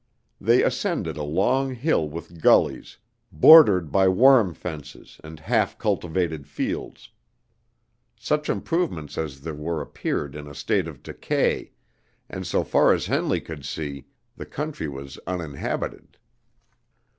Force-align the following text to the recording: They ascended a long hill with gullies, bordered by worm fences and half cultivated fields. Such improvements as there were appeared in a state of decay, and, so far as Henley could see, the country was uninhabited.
They 0.41 0.63
ascended 0.63 1.15
a 1.15 1.21
long 1.21 1.75
hill 1.75 2.09
with 2.09 2.41
gullies, 2.41 2.97
bordered 3.31 3.91
by 3.91 4.07
worm 4.07 4.55
fences 4.55 5.21
and 5.23 5.39
half 5.39 5.77
cultivated 5.77 6.47
fields. 6.47 7.09
Such 8.19 8.49
improvements 8.49 9.15
as 9.15 9.41
there 9.41 9.53
were 9.53 9.79
appeared 9.79 10.35
in 10.35 10.47
a 10.47 10.55
state 10.55 10.87
of 10.87 11.03
decay, 11.03 11.73
and, 12.29 12.47
so 12.47 12.63
far 12.63 12.93
as 12.93 13.05
Henley 13.05 13.41
could 13.41 13.63
see, 13.63 14.07
the 14.35 14.45
country 14.47 14.87
was 14.87 15.19
uninhabited. 15.27 16.17